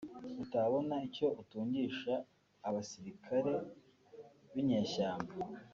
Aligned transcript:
utabona 0.43 0.95
icyo 1.07 1.27
utungisha 1.41 2.13
abasilikare 2.67 3.53
b’inyeshyamba 4.53 5.33